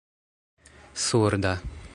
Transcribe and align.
surda 1.03 1.53